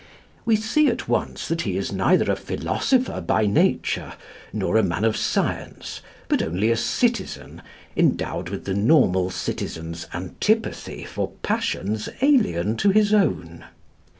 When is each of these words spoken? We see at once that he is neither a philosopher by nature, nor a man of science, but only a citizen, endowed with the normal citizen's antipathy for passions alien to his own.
We 0.45 0.55
see 0.55 0.87
at 0.87 1.07
once 1.07 1.47
that 1.47 1.61
he 1.61 1.77
is 1.77 1.91
neither 1.91 2.31
a 2.31 2.35
philosopher 2.35 3.21
by 3.21 3.45
nature, 3.45 4.13
nor 4.51 4.75
a 4.75 4.81
man 4.81 5.03
of 5.03 5.15
science, 5.15 6.01
but 6.27 6.41
only 6.41 6.71
a 6.71 6.75
citizen, 6.75 7.61
endowed 7.95 8.49
with 8.49 8.65
the 8.65 8.73
normal 8.73 9.29
citizen's 9.29 10.07
antipathy 10.11 11.03
for 11.05 11.33
passions 11.43 12.09
alien 12.23 12.77
to 12.77 12.89
his 12.89 13.13
own. 13.13 13.65